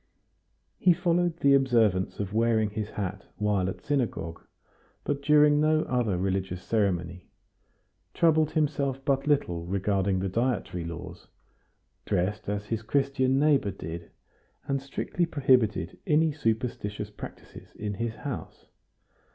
He 0.79 0.93
followed 0.93 1.37
the 1.37 1.53
observance 1.53 2.19
of 2.19 2.33
wearing 2.33 2.71
his 2.71 2.89
hat 2.89 3.23
while 3.37 3.69
at 3.69 3.81
synagogue, 3.83 4.41
but 5.03 5.21
during 5.21 5.59
no 5.59 5.83
other 5.83 6.17
religious 6.17 6.63
ceremony; 6.63 7.29
troubled 8.15 8.49
himself 8.53 9.05
but 9.05 9.27
little 9.27 9.63
regarding 9.67 10.17
the 10.17 10.27
dietary 10.27 10.85
laws; 10.85 11.27
dressed 12.03 12.49
as 12.49 12.65
his 12.65 12.81
Christian 12.81 13.37
neighbor 13.37 13.69
did; 13.69 14.09
and 14.67 14.81
strictly 14.81 15.27
prohibited 15.27 15.99
any 16.07 16.31
superstitious 16.31 17.11
practices 17.11 17.75
in 17.75 17.93
his 17.93 18.15
house. 18.15 18.65